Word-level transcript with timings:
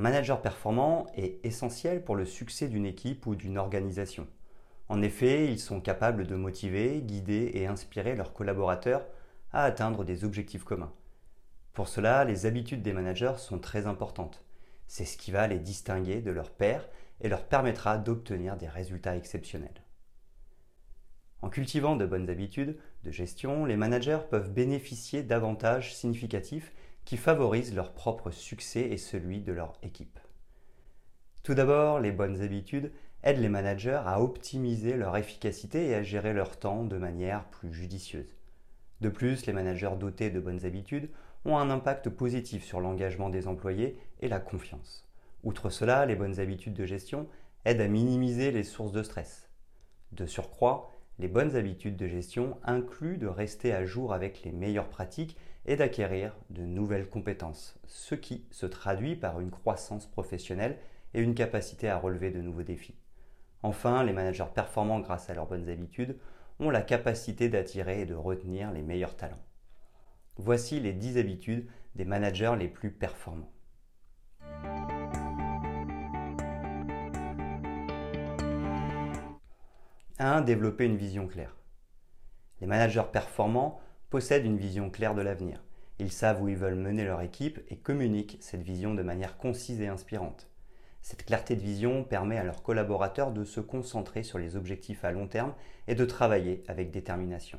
Manager 0.00 0.42
performant 0.42 1.06
est 1.14 1.44
essentiel 1.44 2.02
pour 2.02 2.16
le 2.16 2.24
succès 2.24 2.68
d'une 2.68 2.86
équipe 2.86 3.26
ou 3.26 3.34
d'une 3.34 3.58
organisation. 3.58 4.26
En 4.88 5.02
effet, 5.02 5.46
ils 5.46 5.60
sont 5.60 5.80
capables 5.80 6.26
de 6.26 6.34
motiver, 6.34 7.00
guider 7.00 7.52
et 7.54 7.66
inspirer 7.66 8.16
leurs 8.16 8.32
collaborateurs 8.32 9.06
à 9.52 9.64
atteindre 9.64 10.04
des 10.04 10.24
objectifs 10.24 10.64
communs. 10.64 10.92
Pour 11.72 11.88
cela, 11.88 12.24
les 12.24 12.46
habitudes 12.46 12.82
des 12.82 12.92
managers 12.92 13.34
sont 13.38 13.58
très 13.58 13.86
importantes. 13.86 14.44
C'est 14.88 15.04
ce 15.04 15.16
qui 15.16 15.30
va 15.30 15.46
les 15.46 15.60
distinguer 15.60 16.20
de 16.20 16.32
leurs 16.32 16.50
pairs 16.50 16.88
et 17.20 17.28
leur 17.28 17.44
permettra 17.44 17.98
d'obtenir 17.98 18.56
des 18.56 18.68
résultats 18.68 19.16
exceptionnels. 19.16 19.84
En 21.42 21.48
cultivant 21.48 21.96
de 21.96 22.06
bonnes 22.06 22.28
habitudes 22.28 22.76
de 23.04 23.10
gestion, 23.10 23.64
les 23.64 23.76
managers 23.76 24.20
peuvent 24.30 24.52
bénéficier 24.52 25.22
d'avantages 25.22 25.94
significatifs 25.94 26.72
qui 27.10 27.16
favorisent 27.16 27.74
leur 27.74 27.92
propre 27.92 28.30
succès 28.30 28.82
et 28.82 28.96
celui 28.96 29.40
de 29.40 29.50
leur 29.50 29.72
équipe. 29.82 30.20
Tout 31.42 31.54
d'abord, 31.54 31.98
les 31.98 32.12
bonnes 32.12 32.40
habitudes 32.40 32.92
aident 33.24 33.40
les 33.40 33.48
managers 33.48 34.00
à 34.06 34.20
optimiser 34.20 34.96
leur 34.96 35.16
efficacité 35.16 35.88
et 35.88 35.96
à 35.96 36.04
gérer 36.04 36.32
leur 36.32 36.56
temps 36.56 36.84
de 36.84 36.96
manière 36.96 37.46
plus 37.46 37.72
judicieuse. 37.72 38.36
De 39.00 39.08
plus, 39.08 39.46
les 39.46 39.52
managers 39.52 39.96
dotés 39.98 40.30
de 40.30 40.38
bonnes 40.38 40.64
habitudes 40.64 41.10
ont 41.44 41.58
un 41.58 41.68
impact 41.68 42.10
positif 42.10 42.62
sur 42.62 42.80
l'engagement 42.80 43.28
des 43.28 43.48
employés 43.48 43.98
et 44.20 44.28
la 44.28 44.38
confiance. 44.38 45.04
Outre 45.42 45.68
cela, 45.68 46.06
les 46.06 46.14
bonnes 46.14 46.38
habitudes 46.38 46.74
de 46.74 46.86
gestion 46.86 47.26
aident 47.64 47.80
à 47.80 47.88
minimiser 47.88 48.52
les 48.52 48.62
sources 48.62 48.92
de 48.92 49.02
stress. 49.02 49.50
De 50.12 50.26
surcroît, 50.26 50.92
les 51.18 51.28
bonnes 51.28 51.56
habitudes 51.56 51.96
de 51.96 52.06
gestion 52.06 52.58
incluent 52.64 53.18
de 53.18 53.26
rester 53.26 53.72
à 53.72 53.84
jour 53.84 54.14
avec 54.14 54.42
les 54.42 54.52
meilleures 54.52 54.88
pratiques 54.88 55.36
et 55.66 55.76
d'acquérir 55.76 56.34
de 56.48 56.62
nouvelles 56.62 57.08
compétences, 57.08 57.78
ce 57.86 58.14
qui 58.14 58.46
se 58.50 58.66
traduit 58.66 59.16
par 59.16 59.40
une 59.40 59.50
croissance 59.50 60.06
professionnelle 60.06 60.78
et 61.12 61.20
une 61.20 61.34
capacité 61.34 61.88
à 61.88 61.98
relever 61.98 62.30
de 62.30 62.40
nouveaux 62.40 62.62
défis. 62.62 62.96
Enfin, 63.62 64.02
les 64.04 64.12
managers 64.12 64.46
performants 64.54 65.00
grâce 65.00 65.28
à 65.28 65.34
leurs 65.34 65.46
bonnes 65.46 65.68
habitudes 65.68 66.16
ont 66.58 66.70
la 66.70 66.82
capacité 66.82 67.48
d'attirer 67.48 68.02
et 68.02 68.06
de 68.06 68.14
retenir 68.14 68.72
les 68.72 68.82
meilleurs 68.82 69.16
talents. 69.16 69.44
Voici 70.36 70.80
les 70.80 70.92
10 70.92 71.18
habitudes 71.18 71.66
des 71.94 72.04
managers 72.04 72.54
les 72.58 72.68
plus 72.68 72.90
performants. 72.90 73.52
1. 80.20 80.42
Développer 80.42 80.84
une 80.84 80.98
vision 80.98 81.26
claire. 81.26 81.56
Les 82.60 82.66
managers 82.66 83.06
performants 83.10 83.80
possèdent 84.10 84.44
une 84.44 84.58
vision 84.58 84.90
claire 84.90 85.14
de 85.14 85.22
l'avenir. 85.22 85.64
Ils 85.98 86.12
savent 86.12 86.42
où 86.42 86.48
ils 86.48 86.58
veulent 86.58 86.74
mener 86.74 87.04
leur 87.04 87.22
équipe 87.22 87.58
et 87.70 87.78
communiquent 87.78 88.36
cette 88.40 88.60
vision 88.60 88.92
de 88.92 89.02
manière 89.02 89.38
concise 89.38 89.80
et 89.80 89.88
inspirante. 89.88 90.50
Cette 91.00 91.24
clarté 91.24 91.56
de 91.56 91.62
vision 91.62 92.04
permet 92.04 92.36
à 92.36 92.44
leurs 92.44 92.62
collaborateurs 92.62 93.32
de 93.32 93.44
se 93.44 93.60
concentrer 93.60 94.22
sur 94.22 94.38
les 94.38 94.56
objectifs 94.56 95.06
à 95.06 95.10
long 95.10 95.26
terme 95.26 95.54
et 95.88 95.94
de 95.94 96.04
travailler 96.04 96.64
avec 96.68 96.90
détermination. 96.90 97.58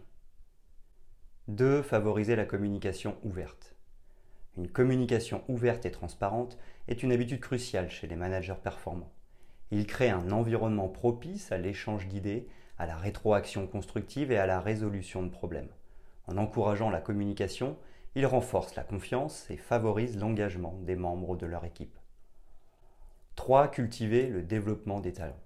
2. 1.48 1.82
Favoriser 1.82 2.36
la 2.36 2.46
communication 2.46 3.18
ouverte. 3.24 3.76
Une 4.56 4.70
communication 4.70 5.44
ouverte 5.48 5.88
et 5.88 5.92
transparente 5.92 6.60
est 6.88 7.02
une 7.02 7.12
habitude 7.12 7.40
cruciale 7.40 7.90
chez 7.90 8.06
les 8.06 8.16
managers 8.16 8.60
performants. 8.64 9.12
Ils 9.72 9.88
créent 9.88 10.10
un 10.10 10.32
environnement 10.32 10.90
propice 10.90 11.52
à 11.52 11.58
l'échange 11.58 12.08
d'idées, 12.08 12.48
à 12.78 12.86
la 12.86 12.98
rétroaction 12.98 13.68
constructive 13.68 14.32
et 14.32 14.38
à 14.38 14.46
la 14.46 14.60
résolution 14.60 15.24
de 15.24 15.30
problèmes. 15.30 15.70
En 16.28 16.38
encourageant 16.38 16.90
la 16.90 17.02
communication, 17.02 17.78
ils 18.16 18.26
renforcent 18.26 18.76
la 18.76 18.84
confiance 18.84 19.50
et 19.50 19.58
favorisent 19.58 20.20
l'engagement 20.20 20.78
des 20.82 20.96
membres 20.96 21.38
de 21.38 21.46
leur 21.46 21.64
équipe. 21.64 21.98
3. 23.36 23.70
Cultiver 23.70 24.28
le 24.28 24.44
développement 24.44 25.00
des 25.00 25.14
talents. 25.14 25.40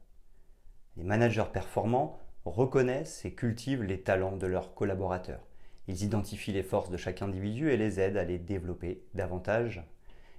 Les 0.97 1.03
managers 1.03 1.51
performants 1.53 2.19
reconnaissent 2.45 3.25
et 3.25 3.33
cultivent 3.33 3.83
les 3.83 4.01
talents 4.01 4.37
de 4.37 4.47
leurs 4.47 4.73
collaborateurs. 4.73 5.45
Ils 5.87 6.03
identifient 6.03 6.53
les 6.53 6.63
forces 6.63 6.89
de 6.89 6.97
chaque 6.97 7.21
individu 7.21 7.69
et 7.69 7.77
les 7.77 7.99
aident 7.99 8.17
à 8.17 8.23
les 8.23 8.39
développer 8.39 9.03
davantage. 9.13 9.83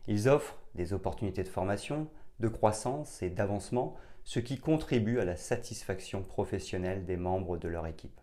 Ils 0.09 0.29
offrent 0.29 0.59
des 0.75 0.93
opportunités 0.93 1.45
de 1.45 1.49
formation, 1.49 2.09
de 2.41 2.49
croissance 2.49 3.23
et 3.23 3.31
d'avancement, 3.31 3.97
ce 4.25 4.41
qui 4.41 4.59
contribue 4.59 5.21
à 5.21 5.25
la 5.25 5.37
satisfaction 5.37 6.23
professionnelle 6.23 7.05
des 7.05 7.17
membres 7.17 7.57
de 7.59 7.69
leur 7.69 7.87
équipe. 7.87 8.21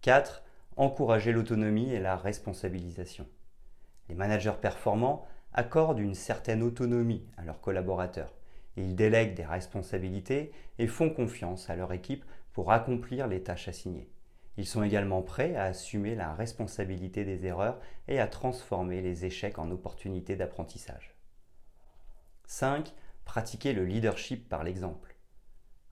4 0.00 0.42
encourager 0.76 1.32
l'autonomie 1.32 1.92
et 1.92 2.00
la 2.00 2.16
responsabilisation. 2.16 3.26
Les 4.08 4.14
managers 4.14 4.56
performants 4.60 5.26
accordent 5.52 6.00
une 6.00 6.14
certaine 6.14 6.62
autonomie 6.62 7.24
à 7.36 7.44
leurs 7.44 7.60
collaborateurs. 7.60 8.34
Ils 8.76 8.96
délèguent 8.96 9.34
des 9.34 9.44
responsabilités 9.44 10.52
et 10.78 10.88
font 10.88 11.10
confiance 11.10 11.70
à 11.70 11.76
leur 11.76 11.92
équipe 11.92 12.24
pour 12.52 12.72
accomplir 12.72 13.28
les 13.28 13.42
tâches 13.42 13.68
assignées. 13.68 14.10
Ils 14.56 14.66
sont 14.66 14.82
également 14.82 15.22
prêts 15.22 15.56
à 15.56 15.64
assumer 15.64 16.14
la 16.14 16.34
responsabilité 16.34 17.24
des 17.24 17.46
erreurs 17.46 17.80
et 18.08 18.20
à 18.20 18.26
transformer 18.26 19.00
les 19.00 19.24
échecs 19.24 19.58
en 19.58 19.70
opportunités 19.70 20.36
d'apprentissage. 20.36 21.13
5. 22.46 22.92
Pratiquer 23.24 23.72
le 23.72 23.84
leadership 23.84 24.48
par 24.48 24.64
l'exemple. 24.64 25.16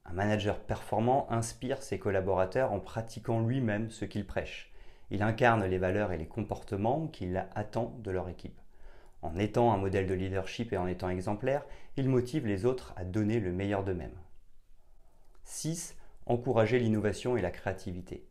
Un 0.05 0.13
manager 0.13 0.59
performant 0.59 1.31
inspire 1.31 1.83
ses 1.83 1.99
collaborateurs 1.99 2.73
en 2.73 2.81
pratiquant 2.81 3.41
lui-même 3.41 3.91
ce 3.91 4.05
qu'il 4.05 4.27
prêche. 4.27 4.71
Il 5.11 5.23
incarne 5.23 5.65
les 5.65 5.79
valeurs 5.79 6.13
et 6.13 6.19
les 6.19 6.27
comportements 6.27 7.07
qu'il 7.09 7.37
attend 7.55 7.97
de 8.03 8.11
leur 8.11 8.29
équipe. 8.29 8.61
En 9.23 9.39
étant 9.39 9.73
un 9.73 9.77
modèle 9.77 10.07
de 10.07 10.15
leadership 10.15 10.73
et 10.73 10.77
en 10.77 10.87
étant 10.87 11.09
exemplaire, 11.09 11.65
il 11.97 12.09
motive 12.09 12.47
les 12.47 12.67
autres 12.67 12.93
à 12.97 13.05
donner 13.05 13.41
le 13.41 13.53
meilleur 13.53 13.85
d'eux-mêmes. 13.85 14.19
6. 15.45 15.97
Encourager 16.27 16.79
l'innovation 16.79 17.37
et 17.37 17.43
la 17.43 17.51
créativité. 17.51 18.27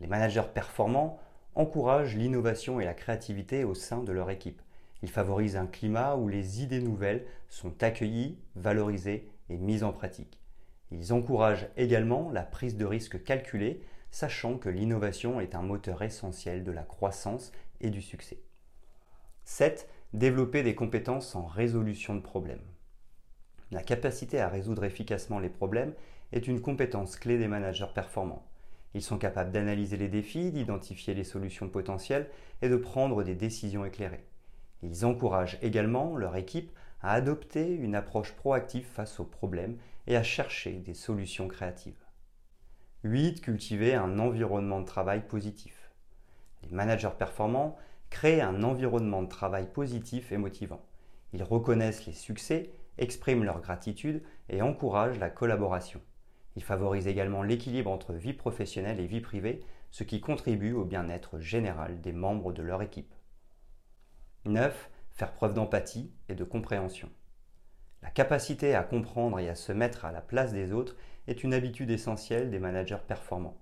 Les 0.00 0.06
managers 0.06 0.48
performants 0.54 1.18
encouragent 1.54 2.16
l'innovation 2.16 2.80
et 2.80 2.84
la 2.84 2.94
créativité 2.94 3.64
au 3.64 3.74
sein 3.74 4.02
de 4.02 4.12
leur 4.12 4.30
équipe. 4.30 4.62
Ils 5.02 5.10
favorisent 5.10 5.56
un 5.56 5.66
climat 5.66 6.16
où 6.16 6.28
les 6.28 6.62
idées 6.62 6.80
nouvelles 6.80 7.24
sont 7.48 7.82
accueillies, 7.82 8.38
valorisées 8.54 9.28
et 9.48 9.56
mises 9.56 9.84
en 9.84 9.92
pratique. 9.92 10.40
Ils 10.90 11.12
encouragent 11.12 11.68
également 11.76 12.30
la 12.30 12.42
prise 12.42 12.76
de 12.76 12.84
risques 12.84 13.22
calculée 13.22 13.82
sachant 14.10 14.58
que 14.58 14.68
l'innovation 14.68 15.40
est 15.40 15.54
un 15.54 15.62
moteur 15.62 16.02
essentiel 16.02 16.64
de 16.64 16.72
la 16.72 16.82
croissance 16.82 17.52
et 17.80 17.90
du 17.90 18.02
succès. 18.02 18.40
7. 19.44 19.88
Développer 20.12 20.62
des 20.62 20.74
compétences 20.74 21.36
en 21.36 21.46
résolution 21.46 22.14
de 22.14 22.20
problèmes. 22.20 22.64
La 23.70 23.82
capacité 23.82 24.40
à 24.40 24.48
résoudre 24.48 24.84
efficacement 24.84 25.38
les 25.38 25.48
problèmes 25.48 25.94
est 26.32 26.48
une 26.48 26.60
compétence 26.60 27.16
clé 27.16 27.38
des 27.38 27.46
managers 27.46 27.92
performants. 27.94 28.44
Ils 28.94 29.02
sont 29.02 29.18
capables 29.18 29.52
d'analyser 29.52 29.96
les 29.96 30.08
défis, 30.08 30.50
d'identifier 30.50 31.14
les 31.14 31.22
solutions 31.22 31.68
potentielles 31.68 32.28
et 32.62 32.68
de 32.68 32.76
prendre 32.76 33.22
des 33.22 33.36
décisions 33.36 33.84
éclairées. 33.84 34.24
Ils 34.82 35.04
encouragent 35.04 35.58
également 35.62 36.16
leur 36.16 36.36
équipe 36.36 36.70
à 37.02 37.12
adopter 37.12 37.74
une 37.74 37.94
approche 37.94 38.32
proactive 38.32 38.86
face 38.86 39.20
aux 39.20 39.24
problèmes 39.24 39.76
et 40.06 40.16
à 40.16 40.22
chercher 40.22 40.72
des 40.72 40.94
solutions 40.94 41.48
créatives. 41.48 42.04
8. 43.04 43.40
Cultiver 43.40 43.94
un 43.94 44.18
environnement 44.18 44.80
de 44.80 44.86
travail 44.86 45.26
positif. 45.26 45.90
Les 46.62 46.70
managers 46.70 47.16
performants 47.18 47.76
créent 48.10 48.42
un 48.42 48.62
environnement 48.62 49.22
de 49.22 49.28
travail 49.28 49.66
positif 49.72 50.32
et 50.32 50.36
motivant. 50.36 50.84
Ils 51.32 51.42
reconnaissent 51.42 52.06
les 52.06 52.12
succès, 52.12 52.70
expriment 52.98 53.44
leur 53.44 53.60
gratitude 53.60 54.22
et 54.48 54.60
encouragent 54.60 55.18
la 55.18 55.30
collaboration. 55.30 56.00
Ils 56.56 56.62
favorisent 56.64 57.06
également 57.06 57.42
l'équilibre 57.42 57.90
entre 57.90 58.12
vie 58.12 58.32
professionnelle 58.32 59.00
et 59.00 59.06
vie 59.06 59.20
privée, 59.20 59.60
ce 59.90 60.04
qui 60.04 60.20
contribue 60.20 60.72
au 60.72 60.84
bien-être 60.84 61.38
général 61.38 62.00
des 62.00 62.12
membres 62.12 62.52
de 62.52 62.62
leur 62.62 62.82
équipe. 62.82 63.14
9. 64.46 64.90
Faire 65.10 65.32
preuve 65.32 65.52
d'empathie 65.52 66.10
et 66.30 66.34
de 66.34 66.44
compréhension. 66.44 67.10
La 68.02 68.08
capacité 68.08 68.74
à 68.74 68.82
comprendre 68.82 69.38
et 69.38 69.50
à 69.50 69.54
se 69.54 69.70
mettre 69.70 70.06
à 70.06 70.12
la 70.12 70.22
place 70.22 70.54
des 70.54 70.72
autres 70.72 70.96
est 71.26 71.44
une 71.44 71.52
habitude 71.52 71.90
essentielle 71.90 72.50
des 72.50 72.58
managers 72.58 73.02
performants. 73.06 73.58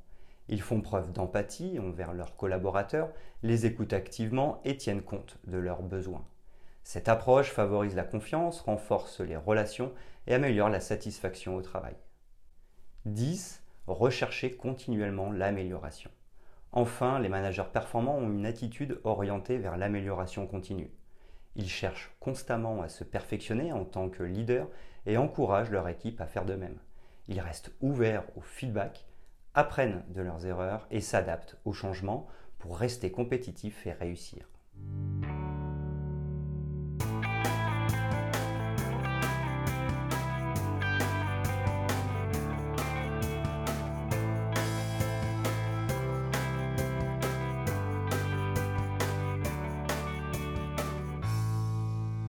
Ils 0.46 0.62
font 0.62 0.80
preuve 0.80 1.12
d'empathie 1.12 1.80
envers 1.80 2.14
leurs 2.14 2.36
collaborateurs, 2.36 3.10
les 3.42 3.66
écoutent 3.66 3.92
activement 3.92 4.60
et 4.64 4.76
tiennent 4.76 5.02
compte 5.02 5.38
de 5.48 5.58
leurs 5.58 5.82
besoins. 5.82 6.24
Cette 6.84 7.08
approche 7.08 7.50
favorise 7.50 7.96
la 7.96 8.04
confiance, 8.04 8.60
renforce 8.60 9.20
les 9.20 9.36
relations 9.36 9.92
et 10.28 10.34
améliore 10.34 10.70
la 10.70 10.80
satisfaction 10.80 11.56
au 11.56 11.60
travail. 11.60 11.96
10. 13.04 13.64
Rechercher 13.88 14.52
continuellement 14.52 15.32
l'amélioration. 15.32 16.10
Enfin, 16.72 17.18
les 17.18 17.28
managers 17.28 17.64
performants 17.72 18.18
ont 18.18 18.30
une 18.30 18.46
attitude 18.46 19.00
orientée 19.04 19.58
vers 19.58 19.76
l'amélioration 19.76 20.46
continue. 20.46 20.90
Ils 21.56 21.68
cherchent 21.68 22.14
constamment 22.20 22.82
à 22.82 22.88
se 22.88 23.04
perfectionner 23.04 23.72
en 23.72 23.84
tant 23.84 24.08
que 24.10 24.22
leader 24.22 24.68
et 25.06 25.16
encouragent 25.16 25.70
leur 25.70 25.88
équipe 25.88 26.20
à 26.20 26.26
faire 26.26 26.44
de 26.44 26.54
même. 26.54 26.78
Ils 27.26 27.40
restent 27.40 27.72
ouverts 27.80 28.24
au 28.36 28.40
feedback, 28.40 29.06
apprennent 29.54 30.04
de 30.08 30.22
leurs 30.22 30.46
erreurs 30.46 30.86
et 30.90 31.00
s'adaptent 31.00 31.56
aux 31.64 31.72
changements 31.72 32.28
pour 32.58 32.78
rester 32.78 33.10
compétitifs 33.10 33.86
et 33.86 33.92
réussir. 33.92 34.48